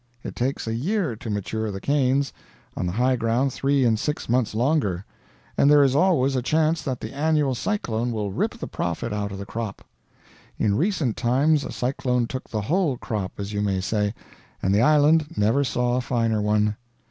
[0.23, 2.33] It takes a year to mature the canes
[2.75, 5.05] on the high ground three and six months longer
[5.59, 9.31] and there is always a chance that the annual cyclone will rip the profit out
[9.31, 9.83] of the crop.
[10.57, 14.15] In recent times a cyclone took the whole crop, as you may say;
[14.59, 16.77] and the island never saw a finer one.